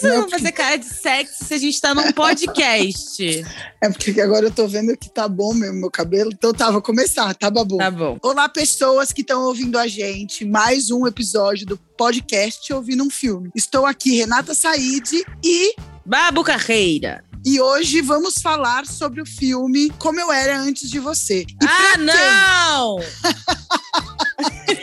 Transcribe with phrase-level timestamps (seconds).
[0.00, 3.44] que vocês vão fazer cara de sexy se a gente tá num podcast?
[3.82, 6.30] É porque agora eu tô vendo que tá bom mesmo meu cabelo.
[6.34, 7.78] Então tá, vou começar, tá, Babu?
[7.78, 8.18] Tá bom.
[8.22, 10.44] Olá, pessoas que estão ouvindo a gente.
[10.44, 13.48] Mais um episódio do podcast Ouvindo um Filme.
[13.54, 15.74] Estou aqui, Renata Said e...
[16.04, 17.24] Babu Carreira.
[17.42, 21.46] E hoje vamos falar sobre o filme Como Eu Era Antes de Você.
[21.48, 22.98] E ah, não!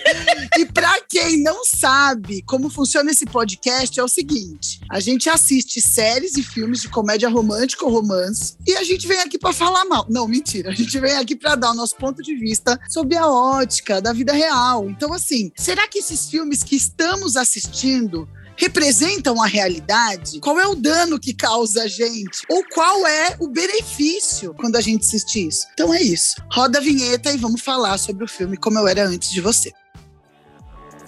[0.88, 6.37] para quem não sabe como funciona esse podcast, é o seguinte: a gente assiste séries
[6.37, 10.05] e filmes de comédia romântica ou romance e a gente vem aqui para falar mal.
[10.10, 10.69] Não, mentira.
[10.69, 14.13] A gente vem aqui para dar o nosso ponto de vista sobre a ótica da
[14.13, 14.89] vida real.
[14.89, 20.39] Então, assim, será que esses filmes que estamos assistindo representam a realidade?
[20.39, 22.43] Qual é o dano que causa a gente?
[22.49, 25.68] Ou qual é o benefício quando a gente assiste isso?
[25.74, 26.41] Então é isso.
[26.49, 29.74] Roda a vinheta e vamos falar sobre o filme Como Eu Era Antes de Você.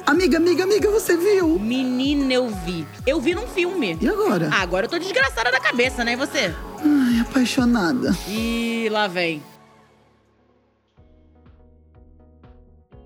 [0.05, 1.59] Amiga, amiga, amiga, você viu?
[1.59, 2.85] Menina, eu vi.
[3.05, 3.97] Eu vi num filme.
[4.01, 4.49] E agora?
[4.51, 6.13] Ah, agora eu tô desgraçada da cabeça, né?
[6.13, 6.53] E você?
[6.83, 8.15] Ai, apaixonada.
[8.27, 9.43] E lá vem.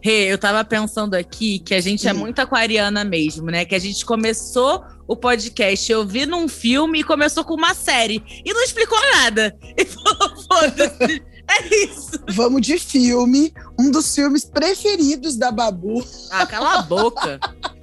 [0.01, 2.17] Rê, eu tava pensando aqui que a gente é Hum.
[2.17, 3.65] muito aquariana mesmo, né?
[3.65, 8.23] Que a gente começou o podcast, eu vi num filme e começou com uma série.
[8.45, 9.55] E não explicou nada.
[9.77, 11.23] E falou, foda-se.
[11.59, 12.11] É isso.
[12.29, 17.39] Vamos de filme, um dos filmes preferidos da Babu, Ah, cala a boca.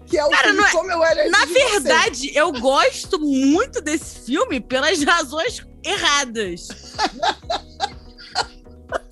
[0.06, 1.70] que é o Cara, filme é- Como Eu Era Na de Você.
[1.70, 6.68] verdade, eu gosto muito desse filme pelas razões erradas.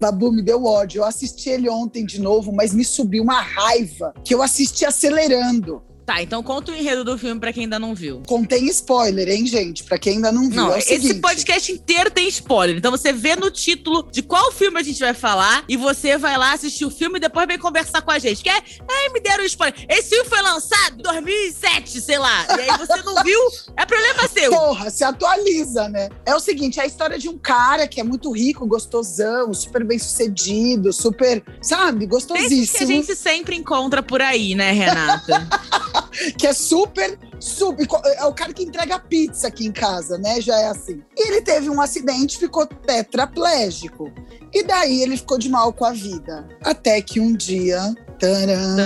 [0.00, 1.00] Babu me deu ódio.
[1.00, 5.82] Eu assisti ele ontem de novo, mas me subiu uma raiva que eu assisti acelerando.
[6.08, 8.22] Tá, então conta o enredo do filme pra quem ainda não viu.
[8.26, 9.84] Contém spoiler, hein, gente?
[9.84, 10.56] Pra quem ainda não viu.
[10.56, 12.78] Não, é esse seguinte, podcast inteiro tem spoiler.
[12.78, 16.38] Então você vê no título de qual filme a gente vai falar e você vai
[16.38, 18.42] lá assistir o filme e depois vem conversar com a gente.
[18.42, 19.84] Que é, ai, me deram spoiler.
[19.86, 22.46] Esse filme foi lançado em 2007, sei lá.
[22.56, 23.40] E aí você não viu,
[23.76, 24.50] é problema seu.
[24.50, 26.08] Porra, se atualiza, né?
[26.24, 29.84] É o seguinte, é a história de um cara que é muito rico, gostosão, super
[29.84, 32.86] bem sucedido, super, sabe, Desses que a gostosíssimo.
[32.86, 35.46] gente sempre encontra por aí, né, Renata?
[36.38, 37.86] que é super, super.
[38.16, 40.40] É o cara que entrega pizza aqui em casa, né?
[40.40, 41.02] Já é assim.
[41.16, 44.12] E ele teve um acidente, ficou tetraplégico.
[44.52, 46.46] E daí ele ficou de mal com a vida.
[46.62, 47.94] Até que um dia.
[48.18, 48.76] taran.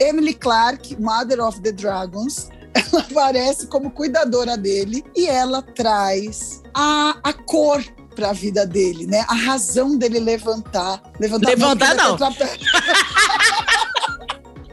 [0.00, 7.18] Emily Clark, Mother of the Dragons, ela aparece como cuidadora dele e ela traz a,
[7.22, 7.82] a cor
[8.14, 9.24] pra vida dele, né?
[9.28, 11.02] A razão dele levantar.
[11.18, 12.18] Levantar, Levantar, é não.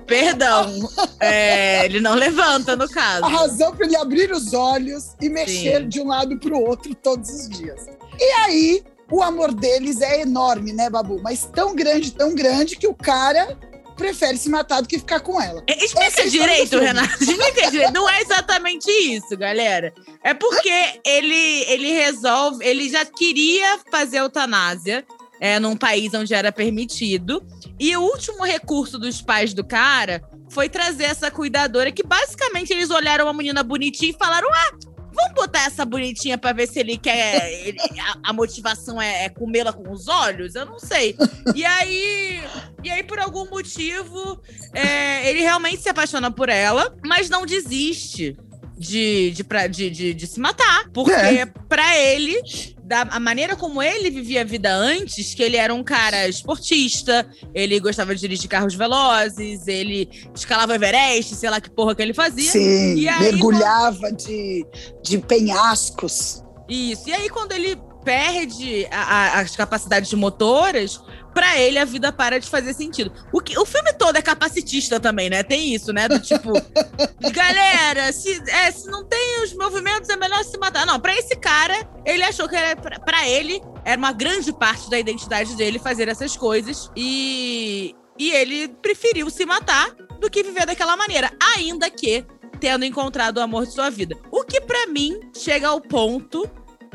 [0.08, 0.90] Perdão.
[1.20, 3.26] É, ele não levanta, no caso.
[3.26, 5.90] a razão para ele abrir os olhos e mexer Sim.
[5.90, 7.86] de um lado para o outro todos os dias.
[8.20, 11.20] E aí, o amor deles é enorme, né, Babu?
[11.22, 13.58] Mas tão grande, tão grande que o cara
[13.98, 15.64] prefere se matar do que ficar com ela.
[15.68, 16.80] É, é Explica do direito.
[16.80, 17.18] Renato.
[17.24, 17.94] Explica direito.
[17.94, 19.94] Não é exatamente isso, galera.
[20.24, 22.64] É porque ele, ele resolve.
[22.64, 25.04] Ele já queria fazer eutanásia
[25.40, 27.46] é, num país onde era permitido.
[27.80, 32.90] E o último recurso dos pais do cara foi trazer essa cuidadora que basicamente eles
[32.90, 34.72] olharam uma menina bonitinha e falaram: Ah,
[35.14, 37.52] vamos botar essa bonitinha pra ver se ele quer.
[37.66, 40.56] ele- a, a motivação é, é comê-la com os olhos?
[40.56, 41.16] Eu não sei.
[41.56, 42.42] E aí.
[42.84, 44.40] E aí, por algum motivo,
[44.74, 48.38] é, ele realmente se apaixona por ela, mas não desiste
[48.78, 50.90] de, de, pra- de, de, de se matar.
[50.94, 51.46] Porque, É.
[51.68, 52.40] pra ele,
[52.84, 57.28] da a maneira como ele vivia a vida antes, que ele era um cara esportista,
[57.54, 62.14] ele gostava de dirigir carros velozes, ele escalava Everest, sei lá que porra que ele
[62.14, 62.52] fazia.
[62.52, 64.66] Sim, aí, mergulhava de,
[65.04, 66.44] de penhascos.
[66.70, 67.10] Isso.
[67.10, 71.02] E aí, quando ele perde a- a- as capacidades motoras,
[71.34, 73.12] pra ele a vida para de fazer sentido.
[73.34, 75.44] O, que, o filme todo é capacitista também, né?
[75.44, 76.08] Tem isso, né?
[76.08, 76.54] Do tipo,
[77.34, 80.86] galera, se, é, se não tem os movimentos, é melhor se matar.
[80.86, 81.76] Não, pra esse cara,
[82.06, 86.08] ele achou que era, pra, pra ele era uma grande parte da identidade dele fazer
[86.08, 86.90] essas coisas.
[86.96, 89.90] E, e ele preferiu se matar
[90.22, 91.30] do que viver daquela maneira.
[91.58, 92.26] Ainda que
[92.62, 94.16] tendo encontrado o amor de sua vida.
[94.32, 96.50] O que pra mim chega ao ponto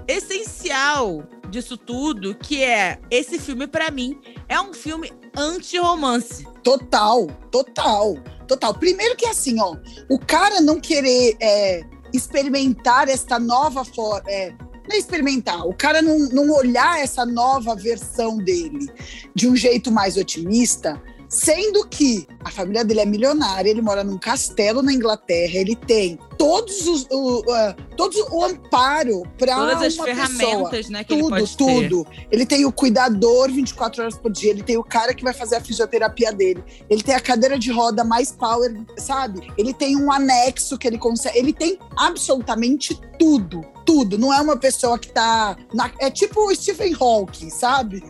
[0.07, 4.19] essencial disso tudo, que é esse filme pra mim
[4.49, 6.47] é um filme anti-romance.
[6.63, 8.17] Total, total,
[8.49, 8.75] total.
[8.75, 9.77] Primeiro que assim, ó,
[10.09, 11.83] o cara não querer é,
[12.13, 14.23] experimentar esta nova forma.
[14.27, 14.53] É,
[14.89, 18.91] não é experimentar, o cara não, não olhar essa nova versão dele
[19.33, 24.19] de um jeito mais otimista, sendo que A família dele é milionária, ele mora num
[24.19, 29.95] castelo na Inglaterra, ele tem todos os o, uh, todos o amparo para Todas as
[29.95, 30.91] uma ferramentas, pessoa.
[30.93, 31.57] né, que ele tudo, ter.
[31.57, 32.07] tudo.
[32.33, 35.55] Ele tem o cuidador 24 horas por dia, ele tem o cara que vai fazer
[35.57, 39.53] a fisioterapia dele, ele tem a cadeira de roda mais power, sabe?
[39.57, 43.65] Ele tem um anexo que ele consegue, ele tem absolutamente tudo.
[43.85, 45.57] Tudo, não é uma pessoa que tá.
[45.75, 48.01] na- é tipo o Stephen Hawking, sabe?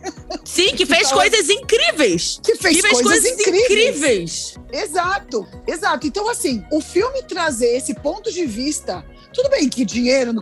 [0.45, 2.39] Sim, que fez coisas incríveis.
[2.43, 3.63] Que fez, que fez coisas, incríveis.
[3.65, 4.55] incríveis.
[4.71, 6.05] Exato, exato.
[6.05, 9.03] Então, assim, o filme trazer esse ponto de vista,
[9.33, 10.33] tudo bem que dinheiro,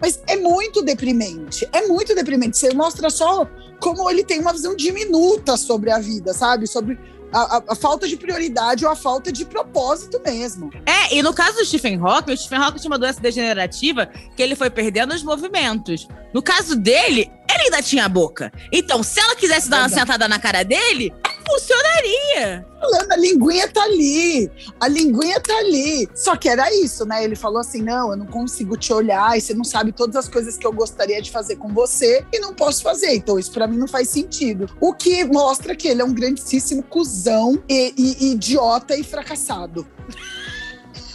[0.00, 1.68] mas é muito deprimente.
[1.72, 2.56] É muito deprimente.
[2.58, 3.48] Você mostra só
[3.80, 6.66] como ele tem uma visão diminuta sobre a vida, sabe?
[6.66, 6.98] Sobre
[7.32, 10.70] a, a- a falta de prioridade ou a falta de propósito mesmo.
[10.86, 14.06] É, e no caso do Stephen Hawking, o Stephen Hawking tinha uma doença degenerativa
[14.36, 16.06] que ele foi perdendo os movimentos.
[16.32, 18.52] No caso dele, ele ainda tinha a boca.
[18.72, 21.12] Então, se ela quisesse dar uma sentada na cara dele,
[21.46, 22.66] funcionaria.
[22.80, 24.50] Falando, a linguinha tá ali,
[24.80, 26.08] a linguinha tá ali.
[26.14, 27.24] Só que era isso, né?
[27.24, 30.28] Ele falou assim: não, eu não consigo te olhar e você não sabe todas as
[30.28, 33.14] coisas que eu gostaria de fazer com você e não posso fazer.
[33.14, 34.68] Então, isso pra mim não faz sentido.
[34.80, 39.86] O que mostra que ele é um grandíssimo cuzão e, e- e idiota e fracassado.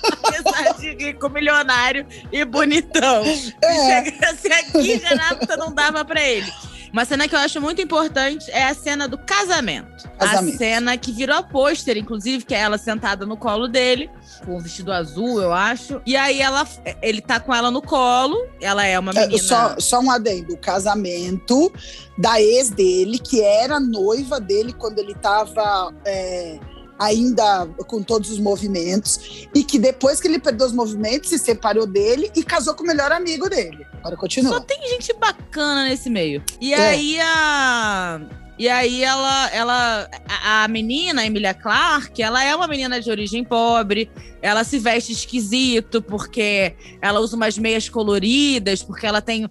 [0.04, 3.24] Apesar de rico, milionário e bonitão.
[3.62, 4.04] É.
[4.04, 6.52] Se chegasse aqui, Renata não dava pra ele.
[6.92, 9.91] Uma cena que eu acho muito importante é a cena do casamento.
[10.30, 10.56] Casamento.
[10.56, 14.10] A cena que virou pôster, inclusive, que é ela sentada no colo dele,
[14.46, 16.02] com um vestido azul, eu acho.
[16.06, 16.68] E aí ela,
[17.02, 19.44] ele tá com ela no colo, ela é uma É, menina.
[19.44, 21.72] só, só um adendo: o casamento
[22.18, 25.94] da ex dele, que era noiva dele quando ele tava.
[26.06, 26.60] é,
[27.00, 31.88] ainda com todos os movimentos, e que depois que ele perdeu os movimentos, se separou
[31.88, 33.88] dele e casou com o melhor amigo dele.
[34.02, 34.62] Agora Só continua.
[34.62, 36.44] tem gente bacana nesse meio.
[36.62, 36.90] E É.
[36.90, 38.22] aí a.
[38.58, 40.10] E aí ela, ela,
[40.44, 44.10] a, menina, a Emilia Clarke, ela é uma menina de origem pobre,
[44.42, 49.50] ela se veste esquisito porque ela usa umas meias coloridas, porque ela tem.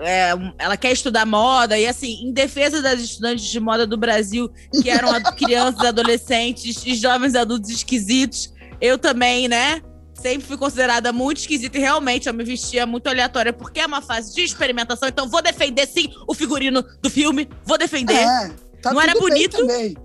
[0.00, 4.50] é, ela quer estudar moda, e assim, em defesa das estudantes de moda do Brasil,
[4.82, 9.80] que eram crianças, adolescentes e jovens adultos esquisitos, eu também, né?
[10.22, 14.00] Sempre fui considerada muito esquisita e realmente eu me vestia muito aleatória, porque é uma
[14.00, 18.14] fase de experimentação, então vou defender sim o figurino do filme, vou defender.
[18.14, 19.56] É, tá Não era bonito?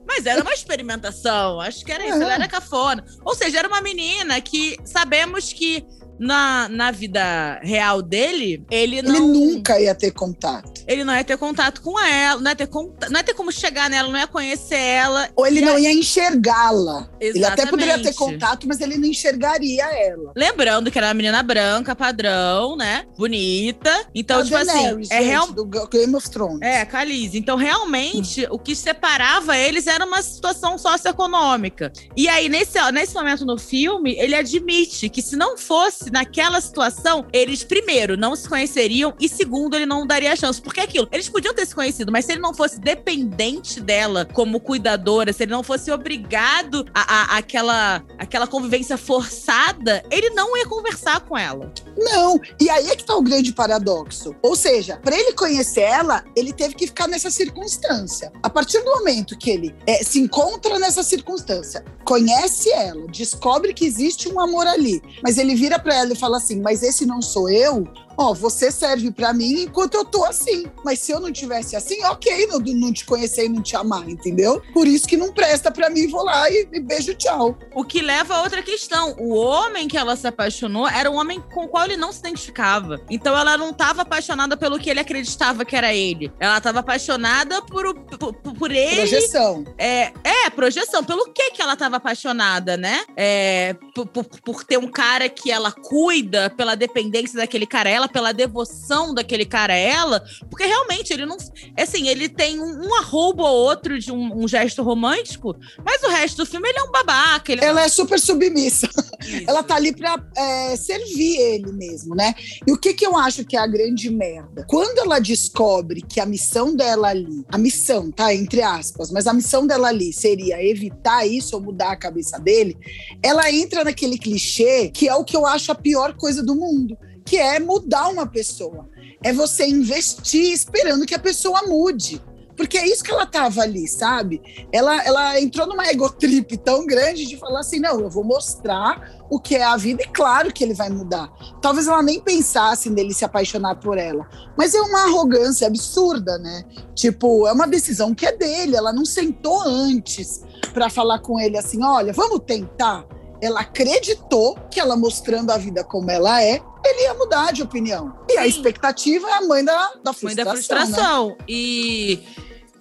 [0.07, 2.23] Mas era uma experimentação, acho que era isso, É.
[2.23, 3.05] ela era cafona.
[3.23, 5.85] Ou seja, era uma menina que sabemos que
[6.19, 9.15] na, na vida real dele, ele não.
[9.15, 9.19] Ele
[9.55, 10.83] nunca ia ter contato.
[10.87, 13.51] Ele não ia ter contato com ela, não ia ter, conta- não ia ter como
[13.51, 15.29] chegar nela, não ia conhecer ela.
[15.35, 17.09] Ou ele não ia enxergá-la.
[17.19, 20.31] Ele até poderia ter contato, mas ele não enxergaria ela.
[20.35, 23.05] Lembrando que era uma menina branca, padrão, né?
[23.17, 24.07] Bonita.
[24.15, 25.51] Então, A tipo Daenerys, assim, é real.
[25.51, 26.61] do Game of Thrones.
[26.61, 27.37] É, Khaleesi.
[27.37, 31.91] Então, realmente, o que separava eles era uma situação socioeconômica.
[32.15, 37.25] E aí, nesse, nesse momento no filme, ele admite que se não fosse naquela situação,
[37.31, 40.61] eles, primeiro, não se conheceriam e, segundo, ele não daria chance.
[40.61, 44.25] Porque é aquilo, eles podiam ter se conhecido, mas se ele não fosse dependente dela
[44.25, 47.01] como cuidadora, se ele não fosse obrigado a,
[47.33, 51.71] a- aquela, aquela convivência forçada, ele não ia conversar com ela.
[51.97, 54.35] Não, e aí é que tá o grande paradoxo.
[54.41, 58.31] Ou seja, para ele conhecer ela, ele teve que ficar nessa circunstância.
[58.43, 63.85] A partir do momento que ele é, se encontra nessa circunstância, conhece ela, descobre que
[63.85, 67.21] existe um amor ali, mas ele vira para ela e fala assim: Mas esse não
[67.21, 67.87] sou eu.
[68.17, 70.65] Ó, você serve para mim enquanto eu tô assim.
[70.83, 74.09] Mas se eu não tivesse assim, ok, não, não te conhecer e não te amar,
[74.09, 74.61] entendeu?
[74.73, 77.57] Por isso que não presta para mim, vou lá e, e beijo, tchau.
[77.75, 79.15] O que leva a outra questão.
[79.19, 82.19] O homem que ela se apaixonou era um homem com o qual ele não se
[82.19, 82.99] identificava.
[83.09, 86.31] Então ela não estava apaixonada pelo que ele acreditava que era ele.
[86.39, 88.95] Ela estava apaixonada por, o- por, por ele.
[88.95, 89.63] Projeção.
[89.77, 91.03] É, é, projeção.
[91.03, 93.01] Pelo que que ela estava apaixonada, né?
[93.15, 97.93] É, por, por- por ter um cara que ela cuida, pela dependência daquele cara a
[98.07, 100.23] ela, pela devoção daquele cara a ela.
[100.49, 101.37] Porque realmente ele não.
[101.77, 106.07] Assim, ele tem um, um arrobo ou outro de um, um gesto romântico, mas o
[106.07, 107.51] resto do filme ele é um babaca.
[107.51, 108.89] Ele Ela é super submissa.
[109.21, 109.43] Isso.
[109.47, 112.33] Ela tá ali pra é, servir ele mesmo, né?
[112.65, 114.65] E o que que eu acho que é a grande merda?
[114.67, 118.33] Quando ela descobre que a missão dela ali, a missão, tá?
[118.33, 122.77] Entre aspas, mas a missão dela ali seria evitar isso ou mudar a cabeça dele,
[123.21, 126.97] ela entra naquele clichê que é o que eu acho a pior coisa do mundo,
[127.27, 128.87] que é mudar uma pessoa.
[129.21, 132.23] É você investir esperando que a pessoa mude.
[132.55, 134.41] Porque é isso que ela tava ali, sabe?
[134.71, 139.39] Ela, ela entrou numa egotrip tão grande de falar assim: não, eu vou mostrar o
[139.39, 141.29] que é a vida, e claro que ele vai mudar.
[141.61, 144.27] Talvez ela nem pensasse nele se apaixonar por ela.
[144.57, 146.63] Mas é uma arrogância absurda, né?
[146.95, 150.41] Tipo, é uma decisão que é dele, ela não sentou antes
[150.73, 153.05] para falar com ele assim: olha, vamos tentar.
[153.41, 158.17] Ela acreditou que ela mostrando a vida como ela é, ele ia mudar de opinião.
[158.29, 158.39] E Sim.
[158.39, 160.23] a expectativa é a mãe da, da frustração.
[160.23, 161.27] Mãe da frustração.
[161.29, 161.35] Né?
[161.47, 162.23] E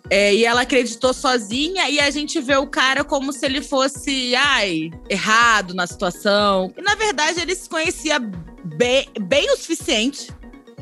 [0.08, 4.34] é, e ela acreditou sozinha e a gente vê o cara como se ele fosse,
[4.36, 6.72] ai, errado na situação.
[6.76, 10.32] E na verdade ele se conhecia bem, bem o suficiente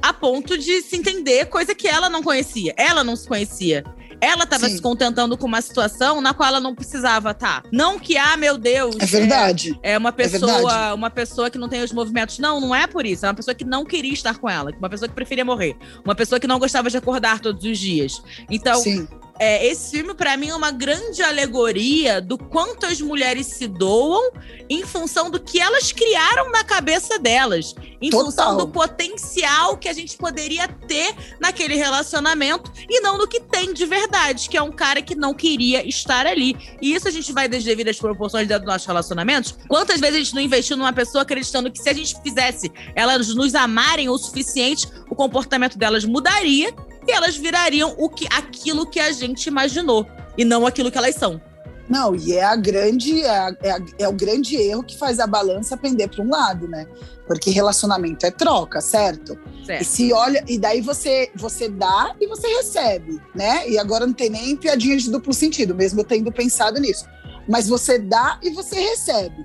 [0.03, 2.75] a ponto de se entender, coisa que ela não conhecia.
[2.77, 3.83] Ela não se conhecia.
[4.25, 7.63] Ela estava se contentando com uma situação na qual ela não precisava estar.
[7.63, 7.69] Tá.
[7.71, 8.97] Não que, ah, meu Deus.
[8.99, 9.79] É verdade.
[9.83, 12.39] É, é uma é pessoa, é uma pessoa que não tem os movimentos.
[12.39, 13.27] Não, não é por isso.
[13.27, 14.73] É uma pessoa que não queria estar com ela.
[14.79, 15.77] Uma pessoa que preferia morrer.
[16.05, 18.23] Uma pessoa que não gostava de acordar todos os dias.
[18.51, 19.07] Então, Sim.
[19.39, 24.31] É, esse filme, para mim, é uma grande alegoria do quanto as mulheres se doam
[24.69, 27.75] em função do que elas criaram na cabeça delas.
[28.01, 28.27] Em Total.
[28.27, 33.73] função do potencial que a gente poderia ter naquele relacionamento e não do que tem
[33.73, 36.57] de verdade, que é um cara que não queria estar ali.
[36.81, 39.59] E isso a gente vai das devidas proporções dentro dos nossos relacionamentos.
[39.69, 43.35] Quantas vezes a gente não investiu numa pessoa acreditando que se a gente fizesse elas
[43.35, 46.73] nos amarem o suficiente, o comportamento delas mudaria
[47.07, 50.07] e elas virariam o que, aquilo que a gente imaginou
[50.37, 51.41] e não aquilo que elas são.
[51.89, 55.21] Não, e é a grande é, a, é, a, é o grande erro que faz
[55.21, 56.87] a balança pender para um lado, né?
[57.27, 59.39] Porque relacionamento é troca, certo?
[59.67, 59.83] certo?
[59.83, 63.69] E se olha, e daí você você dá e você recebe, né?
[63.69, 67.05] E agora não tem nem piadinha de duplo sentido, mesmo eu tendo pensado nisso.
[67.47, 69.45] Mas você dá e você recebe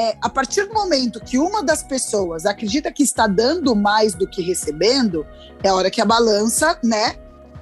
[0.00, 4.26] é, a partir do momento que uma das pessoas acredita que está dando mais do
[4.26, 5.26] que recebendo,
[5.62, 7.16] é a hora que a balança, né,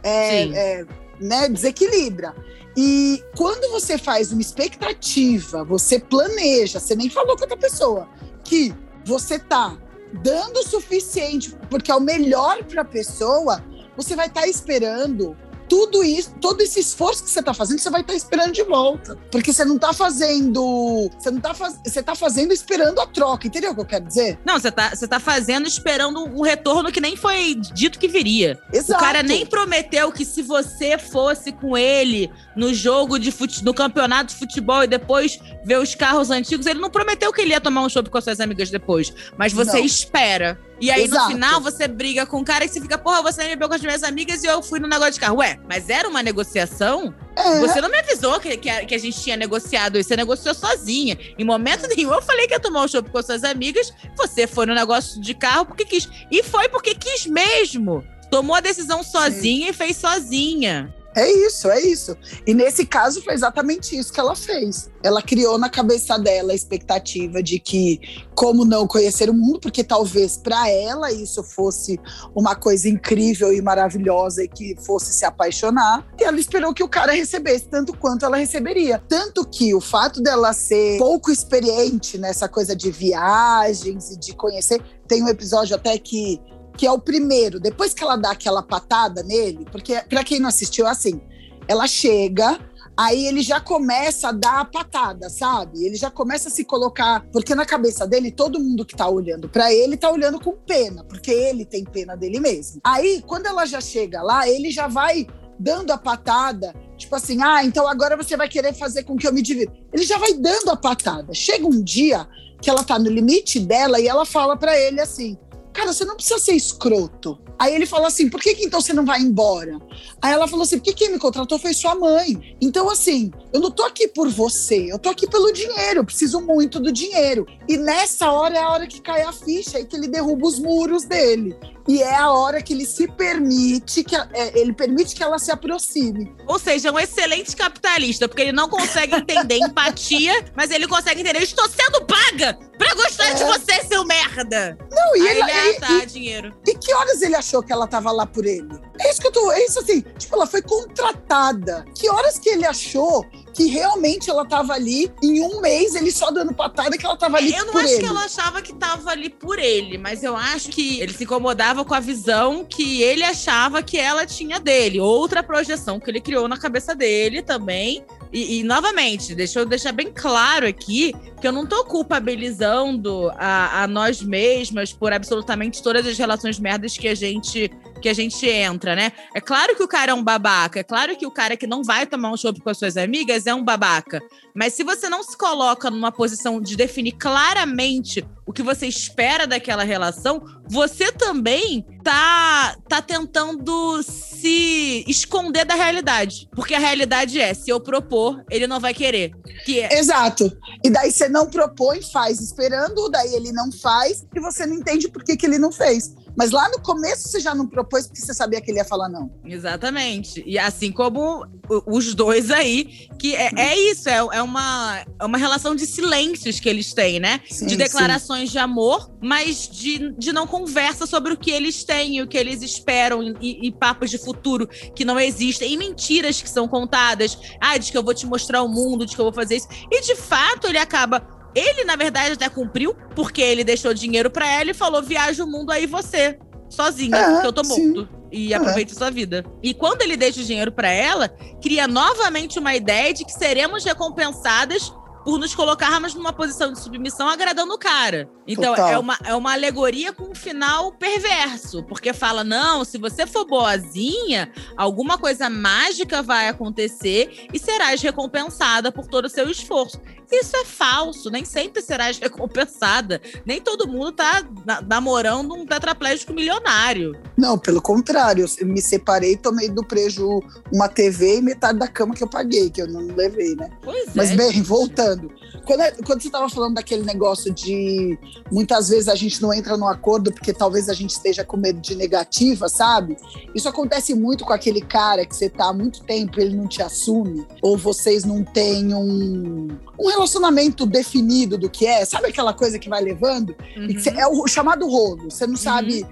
[0.05, 0.87] é, é,
[1.21, 2.33] né desequilibra.
[2.77, 8.09] E quando você faz uma expectativa, você planeja, você nem falou com outra pessoa,
[8.45, 8.73] que
[9.05, 9.77] você tá
[10.23, 13.65] dando o suficiente, porque é o melhor para a pessoa,
[13.97, 15.37] você vai estar tá esperando
[15.69, 18.63] tudo isso, todo esse esforço que você está fazendo, você vai estar tá esperando de
[18.63, 19.17] volta.
[19.31, 21.11] Porque você não está fazendo.
[21.19, 24.05] Você não tá faz, você tá fazendo esperando a troca, entendeu o que eu quero
[24.05, 24.39] dizer?
[24.45, 28.59] Não, você está você tá fazendo esperando um retorno que nem foi dito que viria.
[28.73, 29.01] Exato.
[29.01, 33.75] O cara nem prometeu que se você fosse com ele no jogo de fute, no
[33.75, 37.61] campeonato de futebol e depois ver os carros antigos, ele não prometeu que ele ia
[37.61, 39.13] tomar um chopp com as suas amigas depois.
[39.37, 39.85] Mas você não.
[39.85, 40.59] espera.
[40.81, 41.25] E aí, Exato.
[41.25, 43.75] no final, você briga com o cara e você fica, porra, você nem bebeu com
[43.75, 45.39] as minhas amigas e eu fui no negócio de carro.
[45.39, 47.15] Ué, mas era uma negociação?
[47.37, 47.61] É.
[47.61, 50.55] Você não me avisou que, que, a, que, a, gente tinha negociado isso, você negociou
[50.55, 51.19] sozinha.
[51.37, 54.67] Em momento nenhum eu falei que ia tomar um show com suas amigas, você foi
[54.67, 56.09] no negócio de carro porque quis.
[56.31, 58.05] E foi porque quis mesmo.
[58.31, 59.71] Tomou a decisão sozinha Sim.
[59.71, 60.95] e fez sozinha.
[61.19, 62.17] É isso, é isso.
[62.47, 64.89] E nesse caso foi exatamente isso que ela fez.
[65.03, 68.01] Ela criou na cabeça dela a expectativa de que,
[68.37, 71.99] como não conhecer o mundo, porque talvez para ela isso fosse
[72.33, 76.07] uma coisa incrível e maravilhosa e que fosse se apaixonar.
[76.21, 79.03] E ela esperou que o cara recebesse tanto quanto ela receberia.
[79.09, 84.81] Tanto que o fato dela ser pouco experiente nessa coisa de viagens e de conhecer.
[85.09, 86.41] Tem um episódio até que
[86.79, 90.49] que é o primeiro, depois que ela dá aquela patada nele, porque para quem não
[90.49, 91.21] assistiu, é assim,
[91.67, 92.57] ela chega,
[92.97, 95.85] aí ele já começa a dar a patada, sabe?
[95.85, 99.49] Ele já começa a se colocar, porque na cabeça dele todo mundo que tá olhando
[99.49, 102.81] para ele tá olhando com pena, porque ele tem pena dele mesmo.
[102.85, 105.27] Aí, quando ela já chega lá, ele já vai
[105.59, 109.33] dando a patada, tipo assim, ah, então agora você vai querer fazer com que eu
[109.33, 109.75] me divirta.
[109.93, 111.35] Ele já vai dando a patada.
[111.35, 112.29] Chega um dia
[112.63, 115.37] que ela tá no limite dela e ela fala para ele assim:
[115.79, 117.39] cara, você não precisa ser escroto.
[117.57, 119.79] Aí ele falou assim: por que, que então você não vai embora?
[120.21, 122.57] Aí ela falou assim: porque quem me contratou foi sua mãe.
[122.61, 126.41] Então, assim, eu não tô aqui por você, eu tô aqui pelo dinheiro, eu preciso
[126.41, 127.47] muito do dinheiro.
[127.69, 130.59] E nessa hora é a hora que cai a ficha e que ele derruba os
[130.59, 131.57] muros dele.
[131.89, 135.51] E é a hora que ele se permite, que é, ele permite que ela se
[135.51, 136.37] aproxime.
[136.47, 141.23] Ou seja, é um excelente capitalista, porque ele não consegue entender empatia, mas ele consegue
[141.23, 143.35] entender: eu estou sendo paga pra gostar é.
[143.35, 144.77] de você, seu merda.
[144.91, 146.55] Não, e Aí ele, ele ah, tá, dinheiro.
[146.67, 148.69] E que horas ele achou que ela tava lá por ele?
[149.01, 149.51] É isso que eu tô.
[149.51, 151.87] É isso assim, tipo, ela foi contratada.
[151.95, 153.25] Que horas que ele achou
[153.59, 157.39] que realmente ela tava ali em um mês, ele só dando patada que ela tava
[157.39, 158.03] ali é, Eu não por acho ele.
[158.03, 161.85] que ela achava que tava ali por ele, mas eu acho que ele se incomodava
[161.85, 165.01] com a visão que ele achava que ela tinha dele.
[165.01, 168.05] Outra projeção que ele criou na cabeça dele também.
[168.33, 173.83] E, e, novamente, deixa eu deixar bem claro aqui que eu não tô culpabilizando a,
[173.83, 178.47] a nós mesmas por absolutamente todas as relações merdas que a gente que a gente
[178.47, 179.13] entra, né?
[179.35, 181.83] É claro que o cara é um babaca, é claro que o cara que não
[181.83, 184.21] vai tomar um chopp com as suas amigas é um babaca.
[184.55, 189.47] Mas se você não se coloca numa posição de definir claramente o que você espera
[189.47, 196.49] daquela relação, você também tá, tá tentando se esconder da realidade.
[196.55, 199.33] Porque a realidade é, se eu propor, ele não vai querer.
[199.65, 199.99] Que é...
[199.99, 200.51] Exato.
[200.83, 205.09] E daí você não propõe, faz esperando, daí ele não faz, e você não entende
[205.09, 206.15] por que, que ele não fez.
[206.39, 209.09] Mas lá no começo você já não propôs porque você sabia que ele ia falar
[209.09, 209.29] não.
[209.45, 210.41] Exatamente.
[210.47, 211.45] E assim como
[211.85, 216.61] os dois aí, que é, é isso, é, é, uma, é uma relação de silêncios
[216.61, 217.41] que eles têm, né?
[217.51, 218.53] Sim, de declarações sim.
[218.53, 222.63] de amor, mas de, de não conversa sobre o que eles têm, o que eles
[222.63, 227.37] esperam, e, e papos de futuro que não existem, e mentiras que são contadas.
[227.61, 229.69] Ah, diz que eu vou te mostrar o mundo, diz que eu vou fazer isso.
[229.91, 234.47] E de fato ele acaba ele, na verdade, até cumpriu, porque ele deixou dinheiro para
[234.47, 236.39] ela e falou: viaja o mundo aí você,
[236.69, 238.03] sozinha, é, porque eu tô morto.
[238.03, 238.09] Sim.
[238.31, 238.57] E é.
[238.57, 239.45] aproveite sua vida.
[239.63, 241.29] E quando ele deixa o dinheiro para ela,
[241.63, 244.93] cria novamente uma ideia de que seremos recompensadas
[245.25, 248.29] por nos colocarmos numa posição de submissão agradando o cara.
[248.47, 253.27] Então, é uma, é uma alegoria com um final perverso, porque fala: não, se você
[253.27, 260.01] for boazinha, alguma coisa mágica vai acontecer e serás recompensada por todo o seu esforço.
[260.31, 263.21] Isso é falso, nem sempre serás recompensada.
[263.47, 264.43] Nem todo mundo tá
[264.87, 267.13] namorando um tetraplégico milionário.
[267.37, 272.15] Não, pelo contrário, eu me separei, tomei do preju uma TV e metade da cama
[272.15, 273.71] que eu paguei, que eu não levei, né?
[273.83, 274.37] Pois Mas é.
[274.37, 275.18] Mas bem, voltando.
[275.65, 278.19] Quando, é, quando você estava falando daquele negócio de
[278.51, 281.81] muitas vezes a gente não entra no acordo porque talvez a gente esteja com medo
[281.81, 283.17] de negativa, sabe?
[283.55, 286.83] Isso acontece muito com aquele cara que você tá há muito tempo ele não te
[286.83, 292.79] assume, ou vocês não têm um, um relacionamento definido do que é, sabe aquela coisa
[292.79, 293.55] que vai levando?
[293.77, 293.89] Uhum.
[293.89, 295.57] Que é o chamado rolo, você não uhum.
[295.57, 296.07] sabe.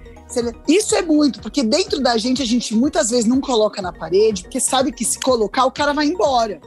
[0.67, 4.43] Isso é muito, porque dentro da gente a gente muitas vezes não coloca na parede,
[4.43, 6.59] porque sabe que se colocar o cara vai embora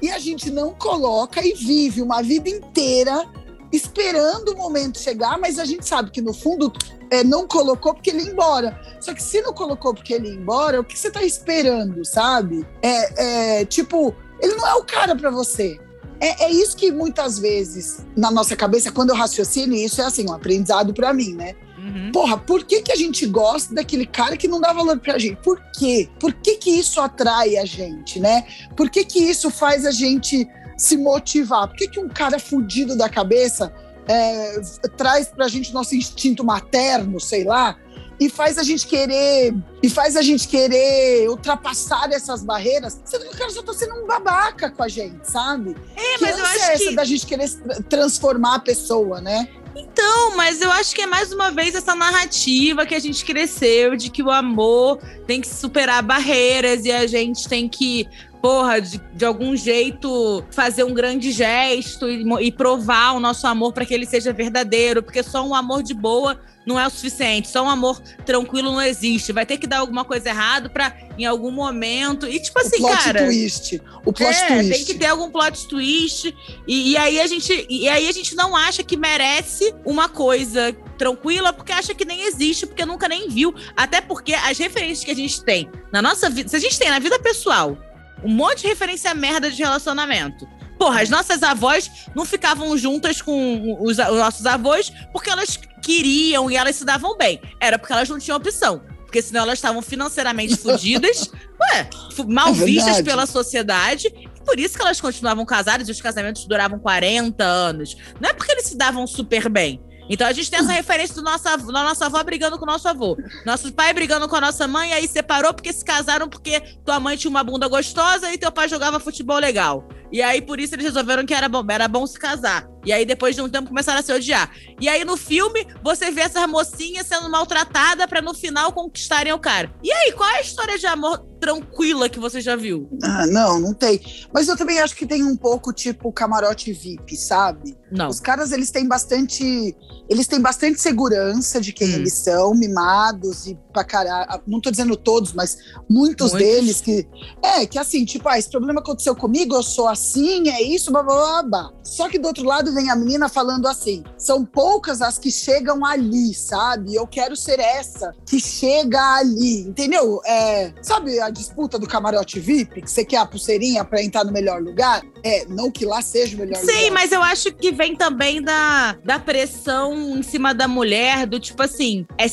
[0.00, 3.28] e a gente não coloca e vive uma vida inteira
[3.72, 6.72] esperando o momento chegar, mas a gente sabe que no fundo
[7.10, 8.80] é, não colocou porque ele ia embora.
[9.00, 12.66] Só que se não colocou porque ele ia embora, o que você tá esperando, sabe?
[12.82, 15.78] É, é tipo, ele não é o cara para você.
[16.20, 20.28] É, é, isso que muitas vezes, na nossa cabeça, quando eu raciocino, isso é assim,
[20.28, 21.54] um aprendizado para mim, né?
[21.78, 22.10] Uhum.
[22.12, 25.36] Porra, por que, que a gente gosta daquele cara que não dá valor pra gente?
[25.36, 26.08] Por quê?
[26.18, 28.44] Por que, que isso atrai a gente, né?
[28.76, 30.46] Por que, que isso faz a gente
[30.76, 31.68] se motivar?
[31.68, 33.72] Por que, que um cara fudido da cabeça
[34.08, 34.60] é,
[34.96, 37.76] traz pra gente nosso instinto materno, sei lá,
[38.20, 43.34] e faz a gente querer e faz a gente querer ultrapassar essas barreiras, sendo que
[43.34, 45.76] o cara só tá sendo um babaca com a gente, sabe?
[45.96, 46.96] É, mas que eu acho é essa que...
[46.96, 47.48] da gente querer
[47.88, 49.48] transformar a pessoa, né?
[49.76, 53.94] Então, mas eu acho que é mais uma vez essa narrativa que a gente cresceu
[53.94, 58.08] de que o amor tem que superar barreiras e a gente tem que
[58.40, 63.72] porra, de, de algum jeito fazer um grande gesto e, e provar o nosso amor
[63.72, 67.48] para que ele seja verdadeiro, porque só um amor de boa não é o suficiente,
[67.48, 69.32] só um amor tranquilo não existe.
[69.32, 72.28] Vai ter que dar alguma coisa errado para em algum momento.
[72.28, 73.82] E tipo assim, o plot cara, twist.
[74.04, 74.72] O plot é, twist.
[74.72, 76.34] tem que ter algum plot twist.
[76.66, 80.76] E, e, aí a gente e aí a gente não acha que merece uma coisa
[80.98, 83.54] tranquila porque acha que nem existe, porque nunca nem viu.
[83.74, 86.90] Até porque as referências que a gente tem na nossa vida, se a gente tem
[86.90, 87.78] na vida pessoal,
[88.24, 90.48] um monte de referência merda de relacionamento.
[90.78, 96.50] Porra, as nossas avós não ficavam juntas com os, os nossos avós porque elas queriam
[96.50, 97.40] e elas se davam bem.
[97.60, 98.82] Era porque elas não tinham opção.
[99.04, 101.30] Porque senão elas estavam financeiramente fodidas,
[101.72, 101.88] ué,
[102.28, 104.06] mal é vistas pela sociedade.
[104.06, 107.96] E por isso que elas continuavam casadas e os casamentos duravam 40 anos.
[108.20, 109.82] Não é porque eles se davam super bem.
[110.08, 112.88] Então a gente tem essa referência do nossa, da nossa avó brigando com o nosso
[112.88, 113.16] avô.
[113.44, 117.16] Nosso pai brigando com a nossa mãe, aí separou porque se casaram porque tua mãe
[117.16, 119.86] tinha uma bunda gostosa e teu pai jogava futebol legal.
[120.10, 122.66] E aí, por isso, eles resolveram que era bom, era bom se casar.
[122.84, 124.50] E aí, depois de um tempo, começaram a se odiar.
[124.80, 129.38] E aí, no filme, você vê essa mocinha sendo maltratada para no final conquistarem o
[129.38, 129.70] cara.
[129.82, 132.88] E aí, qual é a história de amor tranquila que você já viu?
[133.02, 134.00] Ah, não, não tem.
[134.32, 137.76] Mas eu também acho que tem um pouco tipo camarote VIP, sabe?
[137.90, 138.08] Não.
[138.08, 139.76] Os caras, eles têm bastante.
[140.08, 141.94] Eles têm bastante segurança de quem hum.
[141.94, 144.42] eles são, mimados e pra caralho.
[144.46, 147.06] Não tô dizendo todos, mas muitos, muitos, deles que.
[147.42, 151.02] É, que assim, tipo, ah, esse problema aconteceu comigo, eu sou assim, é isso, blá
[151.02, 151.42] blá blá.
[151.42, 151.72] blá.
[151.82, 155.84] Só que do outro lado vem a menina falando assim: são poucas as que chegam
[155.84, 156.94] ali, sabe?
[156.94, 160.20] Eu quero ser essa que chega ali, entendeu?
[160.24, 164.32] É, sabe a disputa do camarote VIP, que você quer a pulseirinha pra entrar no
[164.32, 165.02] melhor lugar?
[165.22, 166.78] É, não que lá seja o melhor Sim, lugar.
[166.78, 171.38] Sim, mas eu acho que vem também da, da pressão em cima da mulher, do
[171.38, 172.28] tipo assim, é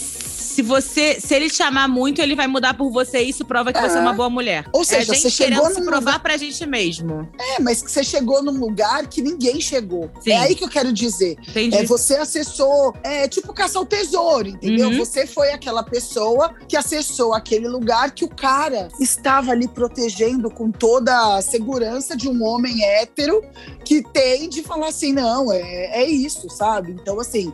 [0.55, 3.73] se você, se ele te amar muito, ele vai mudar por você e isso prova
[3.73, 3.89] que é.
[3.89, 4.65] você é uma boa mulher.
[4.71, 6.19] Ou seja, é a gente você chegou se provar lugar...
[6.21, 7.27] pra gente mesmo.
[7.37, 10.09] É, mas que você chegou num lugar que ninguém chegou.
[10.21, 10.31] Sim.
[10.31, 11.35] É aí que eu quero dizer.
[11.49, 11.75] Entendi.
[11.75, 14.87] É, você acessou, é tipo caçar o tesouro, entendeu?
[14.87, 14.97] Uhum.
[14.97, 20.71] Você foi aquela pessoa que acessou aquele lugar que o cara estava ali protegendo com
[20.71, 23.43] toda a segurança de um homem hétero
[23.83, 26.93] que tem de falar assim, não, é, é isso, sabe?
[26.93, 27.51] Então, assim,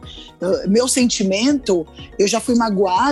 [0.67, 1.87] meu sentimento,
[2.19, 2.53] eu já fui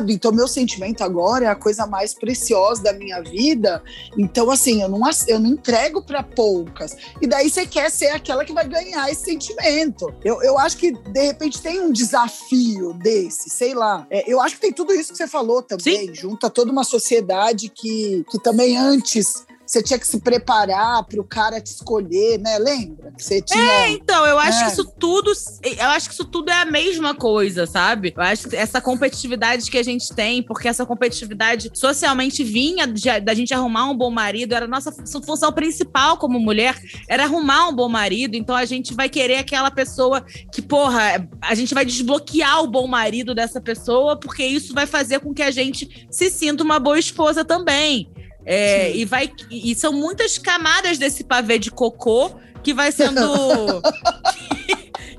[0.09, 3.81] então meu sentimento agora é a coisa mais preciosa da minha vida.
[4.17, 6.95] Então, assim, eu não, eu não entrego para poucas.
[7.21, 10.13] E daí você quer ser aquela que vai ganhar esse sentimento.
[10.23, 14.05] Eu, eu acho que, de repente, tem um desafio desse, sei lá.
[14.09, 16.13] É, eu acho que tem tudo isso que você falou também, Sim.
[16.13, 21.23] junta toda uma sociedade que, que também antes você tinha que se preparar para o
[21.23, 22.57] cara te escolher, né?
[22.57, 23.13] Lembra?
[23.15, 23.63] Você tinha.
[23.63, 24.65] É, então, eu acho é.
[24.65, 25.31] que isso tudo.
[25.63, 28.11] Eu acho que isso tudo é a mesma coisa, sabe?
[28.17, 33.19] Eu acho que essa competitividade que a gente tem, porque essa competitividade socialmente vinha de,
[33.19, 36.75] da gente arrumar um bom marido, era a nossa função principal como mulher,
[37.07, 38.33] era arrumar um bom marido.
[38.35, 42.87] Então a gente vai querer aquela pessoa que, porra, a gente vai desbloquear o bom
[42.87, 46.97] marido dessa pessoa, porque isso vai fazer com que a gente se sinta uma boa
[46.97, 48.09] esposa também.
[48.45, 52.31] É, e, vai, e são muitas camadas desse pavê de cocô
[52.63, 53.21] que vai sendo.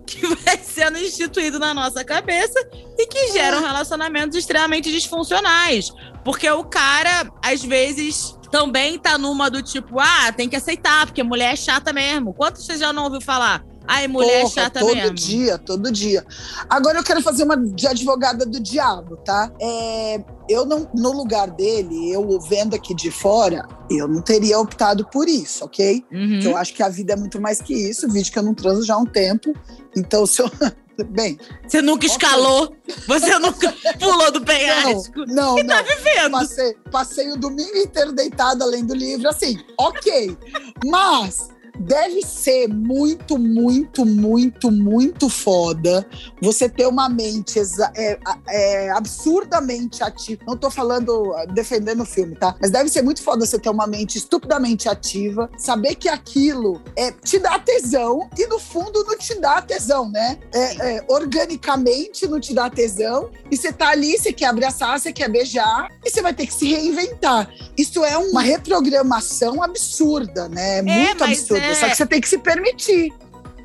[0.06, 2.58] que, vai sendo instituído na nossa cabeça
[2.98, 5.92] e que geram relacionamentos extremamente disfuncionais.
[6.24, 11.22] Porque o cara, às vezes, também tá numa do tipo, ah, tem que aceitar, porque
[11.22, 12.34] mulher é chata mesmo.
[12.34, 13.64] Quantos você já não ouviu falar?
[13.90, 15.08] Ai, mulher Porra, chata todo mesmo.
[15.08, 16.24] Todo dia, todo dia.
[16.68, 19.50] Agora eu quero fazer uma de advogada do diabo, tá?
[19.60, 25.04] É, eu não, no lugar dele, eu vendo aqui de fora, eu não teria optado
[25.10, 26.04] por isso, ok?
[26.12, 26.38] Uhum.
[26.40, 28.08] Eu acho que a vida é muito mais que isso.
[28.08, 29.52] Vídeo que eu não transo já há um tempo.
[29.96, 30.48] Então, se eu.
[31.10, 31.38] Bem.
[31.66, 32.76] Você nunca escalou,
[33.08, 35.20] você nunca pulou do penhasco.
[35.26, 35.58] Não, não.
[35.58, 36.32] E tá vivendo.
[36.32, 40.36] Passei, passei o domingo inteiro deitado além do livro, assim, ok.
[40.84, 41.48] Mas
[41.80, 46.06] deve ser muito, muito, muito, muito foda
[46.40, 47.58] você ter uma mente
[47.96, 50.42] é, é, absurdamente ativa.
[50.46, 52.54] Não tô falando, defendendo o filme, tá?
[52.60, 57.10] Mas deve ser muito foda você ter uma mente estupidamente ativa, saber que aquilo é,
[57.12, 60.38] te dá tesão e no fundo não te dá tesão, né?
[60.52, 65.12] É, é, organicamente não te dá tesão e você tá ali, você quer abraçar, você
[65.12, 67.50] quer beijar e você vai ter que se reinventar.
[67.76, 70.78] Isso é uma reprogramação absurda, né?
[70.78, 71.69] É muito absurda.
[71.74, 73.12] Só que você tem que se permitir.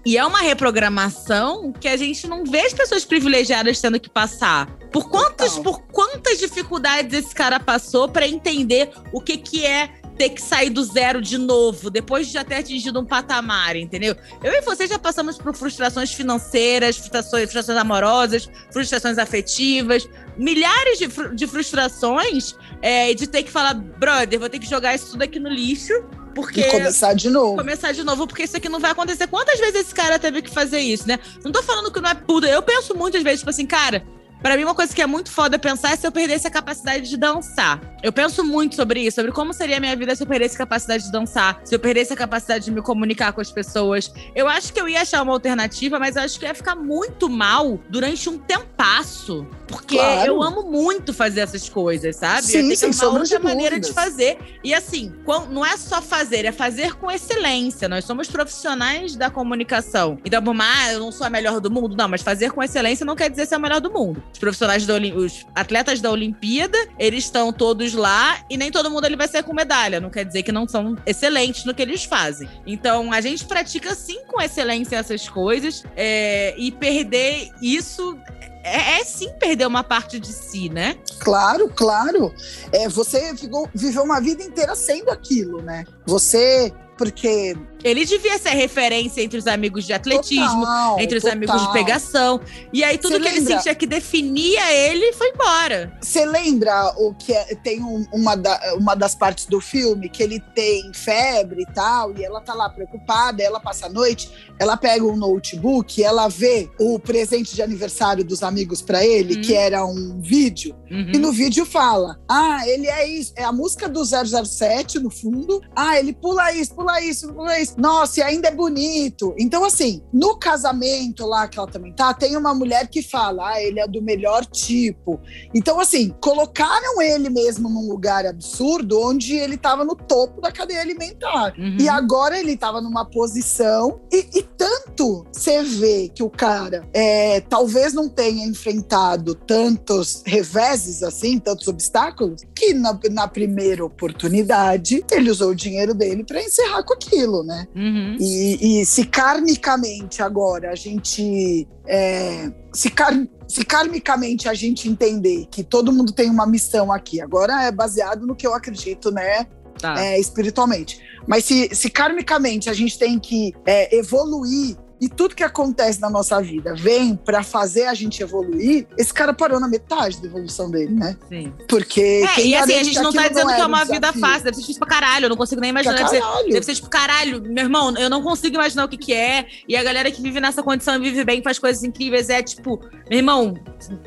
[0.06, 4.68] E é uma reprogramação que a gente não vê as pessoas privilegiadas tendo que passar.
[4.92, 10.30] Por quantas, por quantas dificuldades esse cara passou para entender o que, que é ter
[10.30, 14.16] que sair do zero de novo, depois de já ter atingido um patamar, entendeu?
[14.44, 21.08] Eu e você já passamos por frustrações financeiras, frustrações, frustrações amorosas, frustrações afetivas, milhares de,
[21.36, 25.40] de frustrações é, de ter que falar, brother, vou ter que jogar isso tudo aqui
[25.40, 25.94] no lixo
[26.36, 27.56] porque e começar de novo.
[27.56, 29.26] Começar de novo, porque isso aqui não vai acontecer.
[29.28, 31.18] Quantas vezes esse cara teve que fazer isso, né?
[31.44, 32.48] Não tô falando que não é puta.
[32.48, 34.06] Eu penso muitas vezes, tipo assim, cara,
[34.46, 37.10] para mim, uma coisa que é muito foda pensar é se eu perdesse a capacidade
[37.10, 37.82] de dançar.
[38.04, 40.60] Eu penso muito sobre isso, sobre como seria a minha vida se eu perdesse a
[40.60, 44.14] capacidade de dançar, se eu perdesse a capacidade de me comunicar com as pessoas.
[44.36, 46.76] Eu acho que eu ia achar uma alternativa, mas eu acho que eu ia ficar
[46.76, 48.38] muito mal durante um
[48.86, 49.48] tempasso.
[49.68, 50.28] Porque claro.
[50.28, 52.44] eu amo muito fazer essas coisas, sabe?
[52.44, 54.38] Sim, eu tenho uma outra maneira de fazer.
[54.64, 55.12] E assim,
[55.50, 57.90] não é só fazer, é fazer com excelência.
[57.90, 60.20] Nós somos profissionais da comunicação.
[60.24, 63.06] Então, por mais, eu não sou a melhor do mundo, não, mas fazer com excelência
[63.06, 64.24] não quer dizer ser a melhor do mundo.
[64.32, 69.06] Os profissionais da os atletas da Olimpíada, eles estão todos lá e nem todo mundo
[69.06, 70.00] ele vai ser com medalha.
[70.00, 72.48] Não quer dizer que não são excelentes no que eles fazem.
[72.66, 78.18] Então, a gente pratica sim com excelência essas coisas é, e perder isso
[78.66, 80.98] é, é, sim perder uma parte de si, né?
[81.20, 82.34] Claro, claro.
[82.72, 85.86] É, você ficou, viveu uma vida inteira sendo aquilo, né?
[86.06, 87.56] Você porque.
[87.84, 91.38] Ele devia ser referência entre os amigos de atletismo, total, entre os total.
[91.38, 92.42] amigos de pegação.
[92.74, 93.40] E aí tudo Cê que lembra?
[93.40, 95.96] ele sentia que definia ele foi embora.
[96.02, 100.24] Você lembra o que é, tem um, uma, da, uma das partes do filme que
[100.24, 104.76] ele tem febre e tal, e ela tá lá preocupada, ela passa a noite, ela
[104.76, 109.42] pega um notebook, ela vê o presente de aniversário dos amigos para ele, uhum.
[109.42, 111.12] que era um vídeo, uhum.
[111.14, 115.62] e no vídeo fala: Ah, ele é isso, é a música do 007 no fundo,
[115.76, 117.76] ah, Ah, ele pula isso, pula isso, pula isso.
[117.78, 119.34] Nossa, e ainda é bonito.
[119.38, 123.64] Então, assim, no casamento lá que ela também tá, tem uma mulher que fala, ah,
[123.64, 125.20] ele é do melhor tipo.
[125.54, 130.82] Então, assim, colocaram ele mesmo num lugar absurdo onde ele tava no topo da cadeia
[130.82, 131.54] alimentar.
[131.58, 131.78] Uhum.
[131.80, 134.02] E agora ele tava numa posição.
[134.12, 141.04] E, e tanto você vê que o cara é, talvez não tenha enfrentado tantos reveses
[141.04, 146.84] assim, tantos obstáculos, que na, na primeira oportunidade ele usou o dinheiro dele para encerrar
[146.84, 147.68] com aquilo, né?
[147.76, 148.18] Uhum.
[148.20, 151.68] E, e se karmicamente agora a gente.
[151.88, 153.14] é, se, kar,
[153.48, 158.26] se karmicamente a gente entender que todo mundo tem uma missão aqui, agora é baseado
[158.26, 159.48] no que eu acredito, né?
[159.80, 160.02] Tá.
[160.02, 161.02] é, espiritualmente.
[161.28, 166.10] Mas se, se karmicamente a gente tem que é, evoluir e tudo que acontece na
[166.10, 170.72] nossa vida vem pra fazer a gente evoluir, esse cara parou na metade da evolução
[170.72, 171.16] dele, né?
[171.30, 171.54] Sim.
[171.70, 172.24] Porque.
[172.26, 174.22] É, quem e assim, a gente não tá dizendo que é uma um vida desafio?
[174.22, 175.94] fácil, deve ser difícil pra caralho, eu não consigo nem imaginar.
[175.94, 179.14] Deve ser, deve ser tipo, caralho, meu irmão, eu não consigo imaginar o que que
[179.14, 179.46] é.
[179.68, 183.20] E a galera que vive nessa condição, vive bem, faz coisas incríveis, é tipo, meu
[183.20, 183.54] irmão,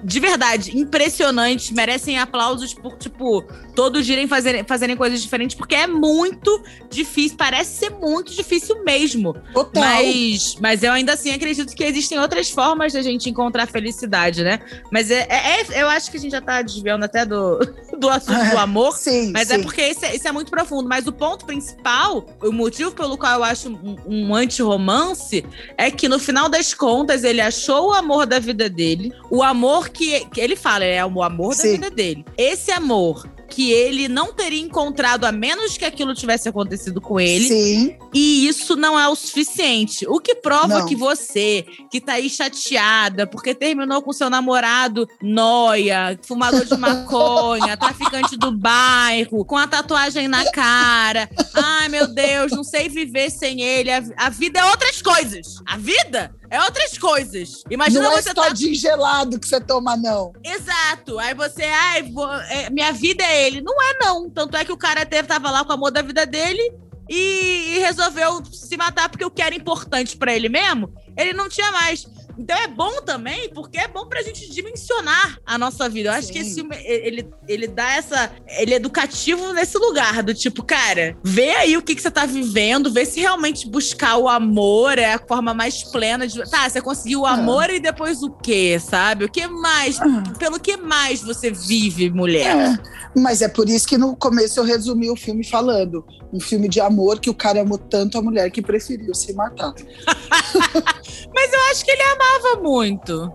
[0.03, 3.45] de verdade, impressionante, merecem aplausos por, tipo,
[3.77, 9.35] todos irem fazerem, fazerem coisas diferentes, porque é muito difícil, parece ser muito difícil mesmo.
[9.55, 9.81] Total.
[9.81, 14.59] Mas, mas eu ainda assim acredito que existem outras formas da gente encontrar felicidade, né?
[14.91, 17.59] Mas é, é- é- eu acho que a gente já tá desviando até do,
[17.99, 18.97] do assunto do amor.
[18.97, 19.63] Sim, Mas é sim.
[19.63, 20.89] porque isso é, isso é muito profundo.
[20.89, 25.45] Mas o ponto principal, o motivo pelo qual eu acho um, um anti-romance,
[25.77, 29.13] é que no final das contas ele achou o amor da vida dele.
[29.31, 31.73] O amor que, que ele fala, é o amor da Sim.
[31.73, 32.25] vida dele.
[32.37, 37.49] Esse amor que ele não teria encontrado a menos que aquilo tivesse acontecido com ele.
[37.49, 40.07] Sim, E isso não é o suficiente.
[40.07, 40.87] O que prova Não.
[40.87, 47.77] que você, que tá aí chateada porque terminou com seu namorado noia, fumador de maconha,
[47.79, 51.29] traficante do bairro, com a tatuagem na cara.
[51.55, 53.91] Ai, meu Deus, não sei viver sem ele.
[53.91, 55.63] A, a vida é outras coisas.
[55.67, 57.63] A vida é outras coisas.
[57.71, 60.33] Imagina não é você tá todinho gelado que você toma, não.
[60.45, 61.19] Exato.
[61.19, 63.61] Aí você, ai, vou- é, minha vida é ele.
[63.61, 64.29] Não é, não.
[64.31, 66.73] Tanto é que o cara teve, tava lá com o amor da vida dele
[67.09, 71.49] e, e resolveu se matar porque o que era importante pra ele mesmo, ele não
[71.49, 72.07] tinha mais.
[72.39, 76.11] Então é bom também, porque é bom pra gente dimensionar a nossa vida.
[76.11, 76.33] Eu acho Sim.
[76.33, 78.31] que esse filme, ele, ele dá essa.
[78.47, 82.27] Ele é educativo nesse lugar, do tipo, cara, vê aí o que, que você tá
[82.27, 86.49] vivendo, vê se realmente buscar o amor é a forma mais plena de.
[86.49, 89.25] Tá, você conseguiu o amor e depois o quê, sabe?
[89.25, 89.99] O que mais?
[90.39, 92.57] Pelo que mais você vive, mulher?
[92.57, 96.05] É, mas é por isso que no começo eu resumi o filme falando.
[96.33, 99.75] Um filme de amor que o cara amou tanto a mulher que preferiu se matar.
[101.35, 103.33] Mas eu acho que ele amava muito.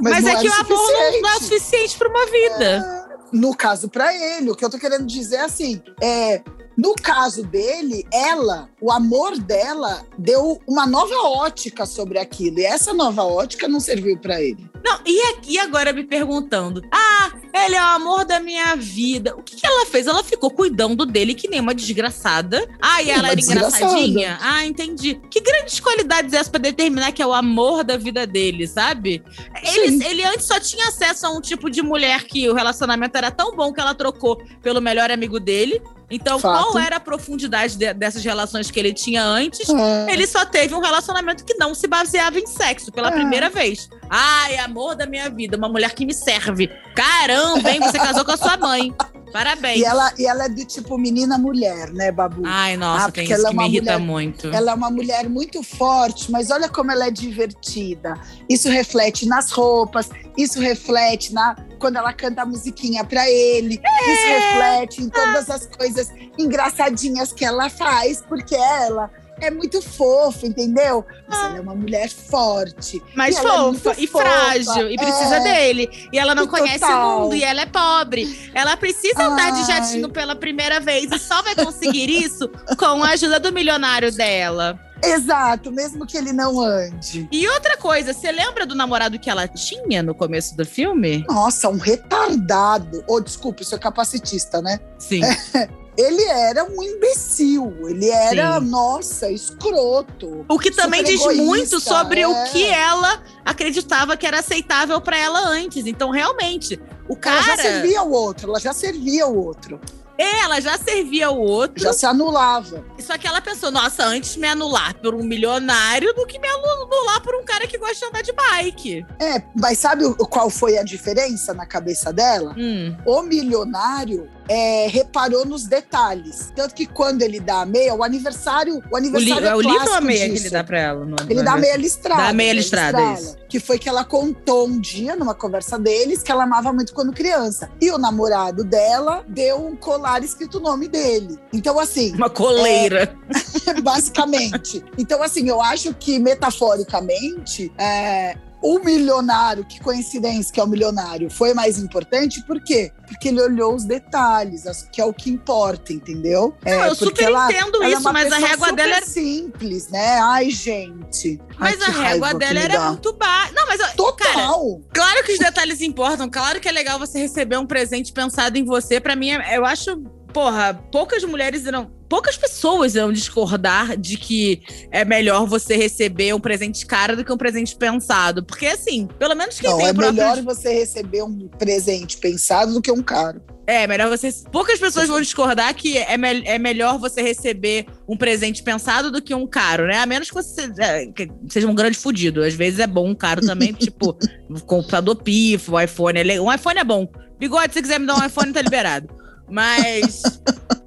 [0.00, 1.98] Mas, Mas, não é que o amor não, não é o suficiente.
[1.98, 3.08] pra uma vida.
[3.32, 6.42] No caso para ele, o que eu tô querendo dizer é assim, é,
[6.76, 12.58] no caso dele, ela, o amor dela deu uma nova ótica sobre aquilo.
[12.58, 14.69] E essa nova ótica não serviu para ele.
[14.84, 19.34] Não, e aqui agora me perguntando: ah, ele é o amor da minha vida.
[19.36, 20.06] O que, que ela fez?
[20.06, 22.66] Ela ficou cuidando dele que nem uma desgraçada.
[22.80, 23.84] Ah, e ela Uma era desgraçada.
[23.84, 24.38] engraçadinha?
[24.40, 25.20] Ah, entendi.
[25.30, 29.22] Que grandes qualidades essas pra determinar que é o amor da vida dele, sabe?
[29.62, 33.30] Ele, ele antes só tinha acesso a um tipo de mulher que o relacionamento era
[33.30, 35.80] tão bom que ela trocou pelo melhor amigo dele.
[36.10, 36.72] Então, Fato.
[36.72, 39.68] qual era a profundidade de- dessas relações que ele tinha antes?
[39.68, 40.12] É.
[40.12, 43.12] Ele só teve um relacionamento que não se baseava em sexo pela É.
[43.12, 43.88] primeira vez.
[44.08, 46.68] Ai, amor da minha vida, uma mulher que me serve.
[46.94, 47.80] Caramba, hein?
[47.80, 48.92] Você casou com a sua mãe.
[49.32, 49.78] Parabéns.
[49.80, 52.42] E ela, e ela é do tipo menina-mulher, né, Babu?
[52.44, 54.46] Ai, nossa, Ah, porque isso ela é que me uma irrita mulher- muito.
[54.48, 58.14] Ela é uma mulher muito forte, mas olha como ela é divertida.
[58.48, 64.26] Isso reflete nas roupas, isso reflete na quando ela canta a musiquinha pra ele, isso
[64.28, 71.04] reflete em todas as coisas engraçadinhas que ela faz, porque ela é muito fofa, entendeu?
[71.28, 73.02] Mas ela é uma mulher forte.
[73.14, 75.40] Mas E é fofa muito e fofa, frágil, e precisa é.
[75.40, 76.08] dele.
[76.12, 76.60] E ela não Total.
[76.60, 78.50] conhece o mundo, e ela é pobre.
[78.54, 79.66] Ela precisa andar de Ai.
[79.66, 82.48] jatinho pela primeira vez, e só vai conseguir isso
[82.78, 84.78] com a ajuda do milionário dela.
[85.02, 87.26] Exato, mesmo que ele não ande.
[87.32, 91.24] E outra coisa, você lembra do namorado que ela tinha no começo do filme?
[91.26, 93.02] Nossa, um retardado.
[93.08, 94.78] Ou desculpa, isso é capacitista, né?
[94.98, 95.22] Sim.
[96.00, 97.74] Ele era um imbecil.
[97.88, 98.66] Ele era, Sim.
[98.66, 100.44] nossa, escroto.
[100.48, 102.44] O que também diz muito sobre o é.
[102.50, 105.86] que ela acreditava que era aceitável pra ela antes.
[105.86, 107.62] Então, realmente, o Ela já cara.
[107.62, 109.80] servia o outro, ela já servia o outro.
[110.16, 111.82] É, ela já servia o outro.
[111.82, 112.84] Já se anulava.
[112.98, 117.22] Só que ela pensou, nossa, antes me anular por um milionário do que me anular
[117.22, 119.06] por um cara que gosta de andar de bike.
[119.18, 122.54] É, mas sabe o- qual foi a diferença na cabeça dela?
[122.58, 122.94] Hum.
[123.06, 126.52] O milionário é, reparou nos detalhes.
[126.54, 128.82] Tanto que quando ele dá a meia, o aniversário.
[128.90, 130.42] O aniversário o é o livro ou a meia disso.
[130.42, 131.04] que ele dá pra ela?
[131.04, 132.22] No, Ele dá a meia listrada.
[132.22, 133.36] Dá a meia né, listrada, isso.
[133.48, 137.12] Que foi que ela contou um dia, numa conversa deles, que ela amava muito quando
[137.12, 137.70] criança.
[137.80, 141.38] E o namorado dela deu um colar escrito o nome dele.
[141.52, 143.14] Então, assim, Uma coleira.
[143.82, 144.84] basicamente.
[144.96, 151.30] Então, assim, eu acho que, metaforicamente, é, o milionário, que coincidência que é o milionário,
[151.30, 152.92] foi mais importante, por quê?
[153.08, 156.54] Porque ele olhou os detalhes, que é o que importa, entendeu?
[156.64, 159.00] Não, é, eu super ela- entendo ela é isso, uma mas a régua dela é.
[159.02, 160.18] simples, né?
[160.20, 161.40] Ai, gente.
[161.58, 163.52] Ai, Mas a que régua dela era muito baixa.
[163.54, 163.80] Não, mas.
[163.80, 164.80] eu- Cara, Total.
[164.92, 166.28] claro que os detalhes importam.
[166.30, 169.00] Claro que é legal você receber um presente pensado em você.
[169.00, 169.96] Pra mim, é- eu acho.
[170.32, 171.90] Porra, poucas mulheres irão.
[172.10, 177.32] Poucas pessoas irão discordar de que é melhor você receber um presente caro do que
[177.32, 178.42] um presente pensado.
[178.44, 180.14] Porque, assim, pelo menos quem Não, tem é o próprio.
[180.14, 183.40] melhor você receber um presente pensado do que um caro.
[183.64, 184.28] É, melhor você.
[184.50, 189.22] Poucas pessoas vão discordar que é, me- é melhor você receber um presente pensado do
[189.22, 189.98] que um caro, né?
[189.98, 191.06] A menos que você é,
[191.48, 192.42] seja um grande fudido.
[192.42, 194.18] Às vezes é bom um caro também, tipo,
[194.66, 196.18] computador pifo, o iPhone.
[196.18, 197.06] é Um iPhone é bom.
[197.38, 199.08] Bigode, se quiser me dar um iPhone, tá liberado.
[199.48, 200.22] Mas,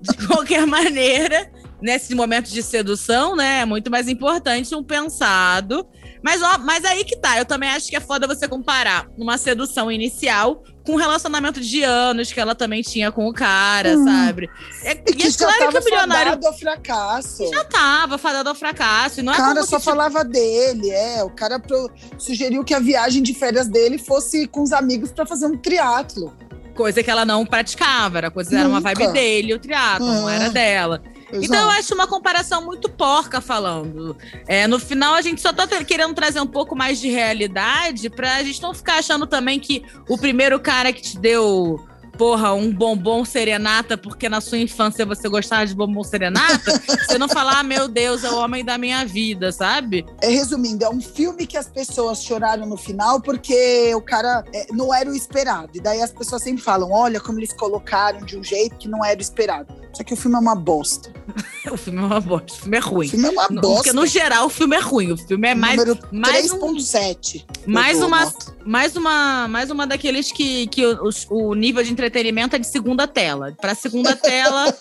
[0.03, 1.49] de qualquer maneira,
[1.81, 3.61] nesse momento de sedução, né?
[3.61, 5.87] É muito mais importante um pensado.
[6.21, 7.37] Mas, ó, mas aí que tá.
[7.37, 11.83] Eu também acho que é foda você comparar uma sedução inicial com um relacionamento de
[11.83, 14.05] anos que ela também tinha com o cara, Hum.
[14.05, 14.49] sabe?
[14.83, 17.49] É, E que é já claro que o milionário fadado ao fracasso.
[17.53, 19.19] já tava fadado ao fracasso.
[19.19, 21.23] E não O é cara só que, falava dele, é.
[21.23, 25.25] O cara pro- sugeriu que a viagem de férias dele fosse com os amigos pra
[25.25, 26.33] fazer um triatlo.
[26.75, 30.33] Coisa que ela não praticava, era coisa era uma vibe dele, o triatlo, não Ah.
[30.33, 31.01] era dela.
[31.31, 34.15] Então eu acho uma comparação muito porca falando.
[34.47, 38.43] É, no final a gente só tá querendo trazer um pouco mais de realidade pra
[38.43, 41.83] gente não ficar achando também que o primeiro cara que te deu,
[42.17, 47.27] porra, um bombom serenata porque na sua infância você gostava de bombom serenata, você não
[47.27, 50.05] falar, ah, meu Deus, é o homem da minha vida, sabe?
[50.21, 54.67] É, resumindo, é um filme que as pessoas choraram no final porque o cara é,
[54.71, 55.69] não era o esperado.
[55.75, 59.03] E daí as pessoas sempre falam: olha como eles colocaram de um jeito que não
[59.03, 59.73] era o esperado.
[59.93, 61.11] Só que o filme é uma bosta.
[61.71, 63.07] O filme é uma bosta, o filme é O ruim.
[63.07, 63.61] filme é uma bosta.
[63.75, 67.45] Porque no geral o filme é ruim, o filme é mais Número mais um- 3.7.
[67.65, 68.33] mais eu dou uma
[68.65, 73.07] mais uma mais uma daqueles que, que o, o nível de entretenimento é de segunda
[73.07, 73.55] tela.
[73.59, 74.73] Pra segunda tela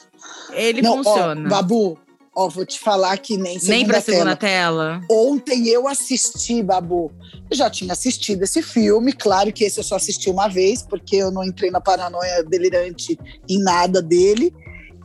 [0.52, 1.46] ele Não, funciona.
[1.46, 1.98] Ó, Babu,
[2.34, 4.16] ó, vou te falar que nem segunda Nem pra tela.
[4.16, 5.00] segunda tela.
[5.10, 7.10] Ontem eu assisti, Babu.
[7.50, 11.16] Eu já tinha assistido esse filme, claro que esse eu só assisti uma vez, porque
[11.16, 14.54] eu não entrei na paranoia delirante em nada dele.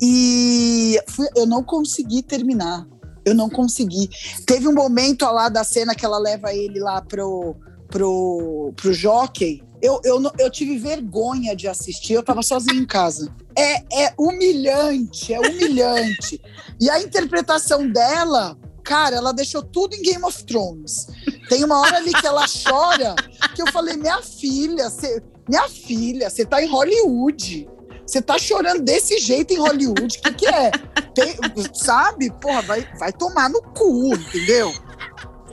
[0.02, 2.86] E fui- eu não consegui terminar.
[3.26, 4.10] Eu não consegui.
[4.46, 7.56] Teve um momento lá da cena que ela leva ele lá pro,
[7.90, 9.62] pro, pro jockey.
[9.82, 13.34] Eu, eu, eu tive vergonha de assistir, eu tava sozinha em casa.
[13.56, 16.42] É, é humilhante, é humilhante.
[16.80, 21.08] E a interpretação dela, cara, ela deixou tudo em Game of Thrones.
[21.48, 23.16] Tem uma hora ali que ela chora,
[23.56, 27.70] que eu falei, minha filha, você, minha filha, você tá em Hollywood.
[28.06, 30.72] Você tá chorando desse jeito em Hollywood, o que, que é?
[31.14, 31.36] Tem-
[31.74, 32.32] sabe?
[32.40, 34.74] Porra, vai, vai tomar no cu, entendeu?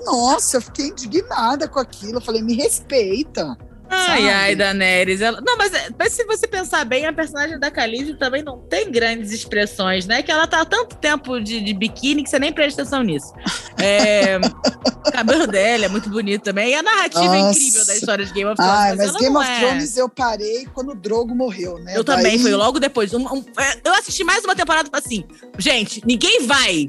[0.05, 2.19] Nossa, eu fiquei indignada com aquilo.
[2.19, 3.57] Eu falei, me respeita.
[3.91, 4.29] Ai, Sabe?
[4.31, 5.21] ai, Daenerys.
[5.21, 5.41] Ela...
[5.41, 9.31] Não, mas, mas se você pensar bem, a personagem da Khaleesi também não tem grandes
[9.31, 10.23] expressões, né?
[10.23, 13.33] Que ela tá há tanto tempo de, de biquíni que você nem presta atenção nisso.
[13.79, 14.39] É,
[15.07, 16.71] O cabelo dela é muito bonito também.
[16.71, 17.59] E a narrativa é Nossa.
[17.59, 18.75] incrível da história de Game of Thrones.
[18.75, 19.59] Ai, mas ela Game of é...
[19.61, 21.93] Thrones eu parei quando o Drogo morreu, né?
[21.97, 23.13] Eu também, Daí- foi logo depois.
[23.13, 25.25] Um- um- é, eu assisti mais uma temporada e assim:
[25.59, 26.89] gente, ninguém vai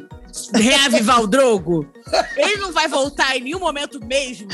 [0.53, 1.87] reavivar o Drogo.
[2.35, 4.47] Ele não vai voltar em nenhum momento mesmo.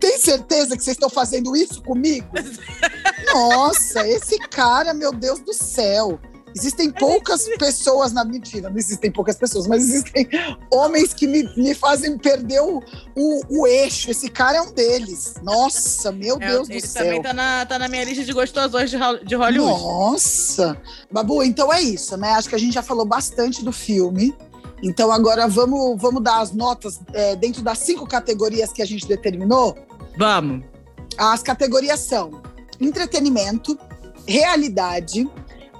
[0.00, 2.28] Tem certeza que vocês estão fazendo isso comigo?
[3.32, 6.18] Nossa, esse cara, meu Deus do céu.
[6.54, 10.28] Existem poucas pessoas na mentira, não existem poucas pessoas, mas existem
[10.70, 12.82] homens que me, me fazem perder o,
[13.16, 14.10] o, o eixo.
[14.10, 15.36] Esse cara é um deles.
[15.42, 17.04] Nossa, meu É, Deus do ele céu.
[17.04, 19.82] também tá na, tá na minha lista de gostosões de, de Hollywood.
[19.82, 20.76] Nossa!
[21.10, 22.32] Babu, então é isso, né?
[22.32, 24.34] Acho que a gente já falou bastante do filme.
[24.82, 29.06] Então agora vamos, vamos dar as notas é, dentro das cinco categorias que a gente
[29.06, 29.76] determinou.
[30.18, 30.64] Vamos.
[31.16, 32.42] As categorias são
[32.80, 33.78] entretenimento,
[34.26, 35.28] realidade,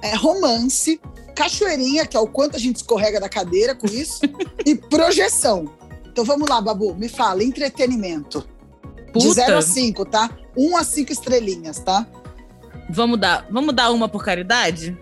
[0.01, 1.01] é, romance,
[1.35, 4.21] cachoeirinha, que é o quanto a gente escorrega da cadeira com isso,
[4.65, 5.69] e projeção.
[6.05, 8.47] Então vamos lá, Babu, me fala, entretenimento.
[9.07, 9.33] De Puta.
[9.33, 10.29] 0 a 5, tá?
[10.55, 12.07] 1 um a 5 estrelinhas, tá?
[12.89, 14.97] Vamos dar, vamos dar uma por caridade?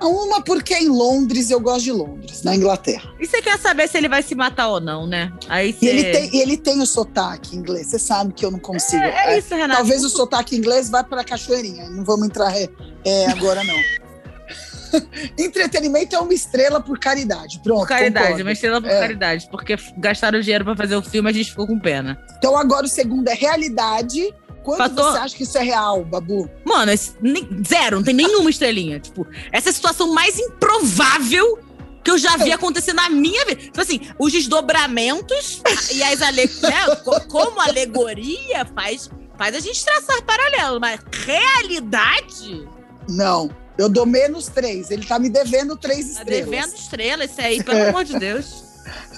[0.00, 3.10] Uma porque é em Londres, eu gosto de Londres, na Inglaterra.
[3.18, 5.32] E você quer saber se ele vai se matar ou não, né?
[5.48, 5.86] Aí E você...
[5.86, 9.02] ele tem, e ele tem o sotaque inglês, você sabe que eu não consigo.
[9.02, 9.76] É, é É, isso, Renato.
[9.80, 12.68] talvez o sotaque inglês vá para cachoeirinha, não vamos entrar é,
[13.04, 13.74] é, agora não.
[15.38, 17.60] Entretenimento é uma estrela por caridade.
[17.62, 17.80] Pronto.
[17.80, 18.42] Por caridade, concordo.
[18.44, 19.00] uma estrela por É.
[19.00, 19.48] caridade.
[19.50, 22.18] Porque gastaram dinheiro pra fazer o filme, a gente ficou com pena.
[22.38, 24.34] Então agora o segundo é realidade.
[24.76, 26.48] Quanto Fator- você acha que isso é real, Babu?
[26.64, 28.98] Mano, esse- nem- zero, não tem nenhuma estrelinha.
[29.00, 31.58] Tipo, essa é a situação mais improvável
[32.04, 33.60] que eu já vi acontecer na minha vida.
[33.62, 35.60] Tipo assim, os desdobramentos
[35.92, 36.46] e as ale...
[36.62, 42.68] né, co- como alegoria faz, faz a gente traçar paralelo, mas realidade?
[43.08, 43.50] Não.
[43.76, 44.90] Eu dou menos três.
[44.90, 46.44] Ele tá me devendo três Tá estrelas.
[46.50, 48.64] devendo estrela isso aí, pelo amor de Deus.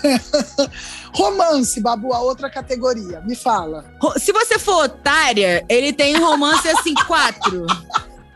[1.14, 3.20] Romance, Babu, a outra categoria.
[3.22, 3.84] Me fala.
[4.18, 7.66] Se você for otária, ele tem romance assim, quatro.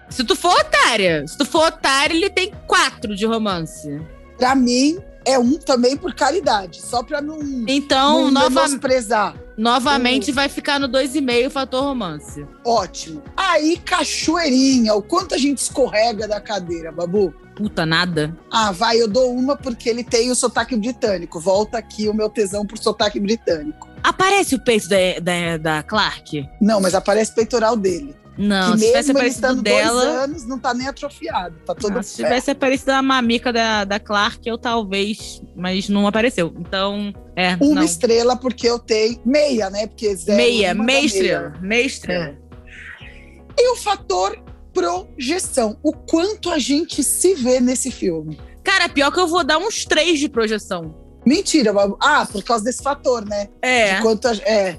[0.09, 4.01] Se tu for otária, se tu for otária, ele tem quatro de romance.
[4.37, 6.81] Pra mim, é um também por caridade.
[6.83, 9.35] Só pra não, Então, não nova, menosprezar.
[9.57, 12.47] Novamente vai ficar no 2,5 fator romance.
[12.65, 13.23] Ótimo.
[13.37, 14.95] Aí, cachoeirinha.
[14.95, 17.35] O quanto a gente escorrega da cadeira, Babu?
[17.55, 18.37] Puta, nada.
[18.51, 21.39] Ah, vai, eu dou uma porque ele tem o sotaque britânico.
[21.39, 23.89] Volta aqui o meu tesão por sotaque britânico.
[24.03, 26.49] Aparece o peito da, da, da Clark?
[26.61, 28.15] Não, mas aparece o peitoral dele.
[28.37, 30.05] Não, que se tivesse aparecido dela.
[30.05, 31.57] dois anos, não tá nem atrofiado.
[31.64, 36.07] Tá todo Ah, se tivesse aparecido a mamica da, da Clark, eu talvez, mas não
[36.07, 36.53] apareceu.
[36.59, 37.55] Então, é.
[37.61, 37.82] Uma não.
[37.85, 39.87] estrela porque eu tenho meia, né?
[39.87, 41.53] Porque zero, Meia, uma meia da estrela.
[41.61, 42.39] Meia estrela.
[43.57, 44.37] E o fator
[44.72, 45.78] projeção.
[45.82, 48.39] O quanto a gente se vê nesse filme.
[48.64, 50.95] Cara, pior que eu vou dar uns três de projeção.
[51.24, 51.72] Mentira.
[52.01, 53.49] Ah, por causa desse fator, né?
[53.62, 53.95] É.
[53.97, 54.78] De quanto a- é.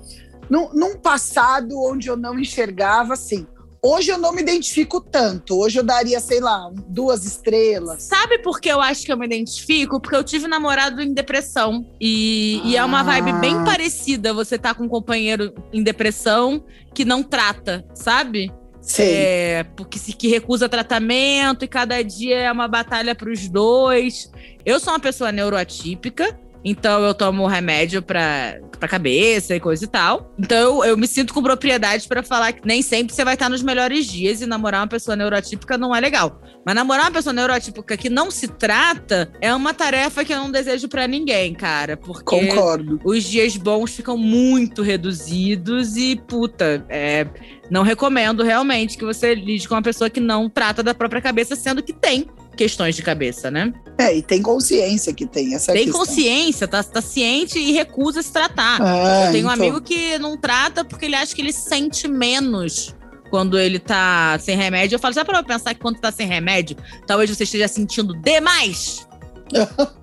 [0.49, 3.47] Num, num passado onde eu não enxergava, assim.
[3.87, 5.59] Hoje eu não me identifico tanto.
[5.59, 8.01] Hoje eu daria, sei lá, duas estrelas.
[8.01, 10.01] Sabe por que eu acho que eu me identifico?
[10.01, 11.85] Porque eu tive namorado em depressão.
[12.01, 13.63] E, e é uma vibe bem Ah.
[13.63, 16.65] parecida você tá com um companheiro em depressão
[16.95, 18.51] que não trata, sabe?
[18.81, 19.13] Sei.
[19.13, 24.31] É, porque se que recusa tratamento e cada dia é uma batalha para os dois.
[24.65, 29.87] Eu sou uma pessoa neuroatípica, então eu tomo remédio pra, pra cabeça e coisa e
[29.87, 30.33] tal.
[30.39, 33.47] Então eu, eu me sinto com propriedade pra falar que nem sempre você vai estar
[33.49, 36.41] nos melhores dias e namorar uma pessoa neuroatípica não é legal.
[36.65, 40.49] Mas namorar uma pessoa neuroatípica que não se trata é uma tarefa que eu não
[40.49, 41.95] desejo pra ninguém, cara.
[41.95, 42.99] Porque Concordo.
[43.03, 47.27] os dias bons ficam muito reduzidos e, puta, é,
[47.69, 51.55] não recomendo realmente que você lide com uma pessoa que não trata da própria cabeça,
[51.55, 53.71] sendo que tem questões de cabeça, né?
[53.97, 55.99] É, e tem consciência que tem essa tem questão.
[56.05, 58.79] consciência, tá, tá ciente e recusa se tratar.
[58.81, 59.63] Ah, Eu tenho um então.
[59.65, 62.95] amigo que não trata porque ele acha que ele sente menos
[63.29, 64.95] quando ele tá sem remédio.
[64.95, 68.13] Eu falo, já parou pra pensar que quando tá sem remédio, talvez você esteja sentindo
[68.21, 69.07] demais?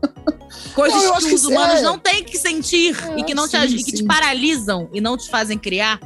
[0.75, 1.83] Coisas Não, eu que os humanos é.
[1.83, 4.89] não têm que sentir É, e que não te, sim, aj- e que te paralisam
[4.93, 6.01] e não te fazem criar.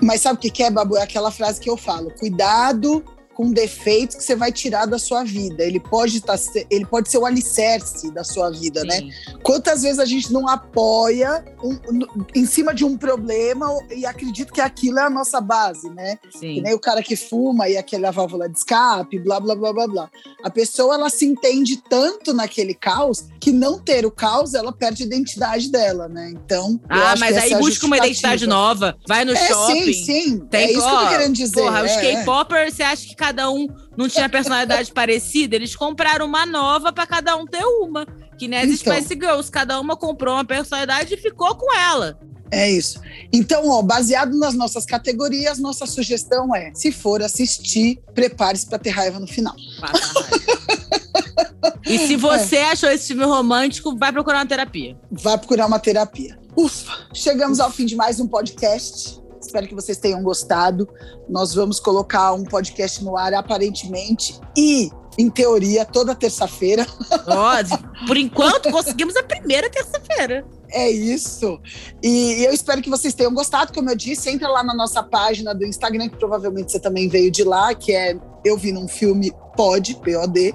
[0.00, 0.96] Mas sabe o que que é, Babu?
[0.96, 3.04] É aquela frase que eu falo: cuidado
[3.42, 5.64] com defeitos que você vai tirar da sua vida.
[5.64, 6.36] Ele pode, tá,
[6.70, 8.98] ele pode ser o alicerce da sua vida, né?
[8.98, 9.10] Sim.
[9.42, 14.52] Quantas vezes a gente não apoia um- no- em cima de um problema e acredita
[14.52, 16.18] que aquilo é a nossa base, né?
[16.30, 16.60] Que Sim.
[16.60, 20.10] nem o cara que fuma e aquela válvula de escape, blá, blá, blá, blá, blá.
[20.44, 25.02] A pessoa, ela se entende tanto naquele caos que não ter o caos, ela perde
[25.02, 26.30] a identidade dela, né?
[26.32, 29.92] Então, Ah, mas que aí é busca uma identidade nova, vai no É, shopping.
[29.92, 30.38] sim, sim.
[30.50, 31.62] Tem, é isso que eu ó, tô querendo dizer.
[31.62, 32.16] Porra, os é, é.
[32.16, 33.66] K-popers, você acha que cada um
[33.96, 35.56] não tinha personalidade parecida?
[35.56, 38.06] Eles compraram uma nova pra cada um ter uma.
[38.38, 38.94] Que nem as Então.
[38.94, 42.18] Spice Girls, cada uma comprou uma personalidade e ficou com ela.
[42.50, 43.00] É isso.
[43.32, 48.90] Então, ó, baseado nas nossas categorias, nossa sugestão é: se for assistir, prepare-se para ter
[48.90, 49.54] raiva no final.
[49.80, 51.78] Passa raiva.
[51.86, 54.98] e se você achou esse filme romântico, vai procurar uma terapia.
[55.10, 56.38] Vai procurar uma terapia.
[56.54, 56.92] Ufa!
[57.14, 59.21] Chegamos ao fim de mais um podcast.
[59.42, 60.88] Espero que vocês tenham gostado.
[61.28, 66.86] Nós vamos colocar um podcast no ar aparentemente e, em teoria, toda terça-feira.
[67.26, 70.44] Ó, por enquanto, conseguimos a primeira terça-feira.
[70.72, 71.60] É isso.
[72.02, 73.72] E eu espero que vocês tenham gostado.
[73.72, 77.30] Como eu disse, entra lá na nossa página do Instagram, que provavelmente você também veio
[77.30, 80.54] de lá, que é Eu Vi Num Filme Pod, P-O-D.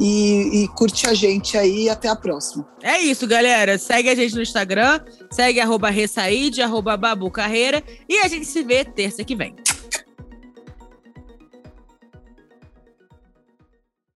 [0.00, 1.88] E, e curte a gente aí.
[1.88, 2.66] Até a próxima.
[2.82, 3.76] É isso, galera.
[3.78, 5.00] Segue a gente no Instagram,
[5.30, 9.54] segue arroba Ressaíde, arroba Babu Carreira, e a gente se vê terça que vem.